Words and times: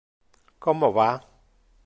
Como 0.67 0.91
va? 0.97 1.07